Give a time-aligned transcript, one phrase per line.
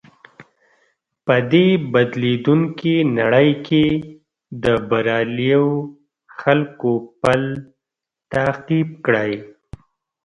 [1.25, 3.85] په دې بدليدونکې نړۍ کې
[4.63, 5.67] د برياليو
[6.39, 7.41] خلکو پل
[8.31, 9.31] تعقيب کړئ.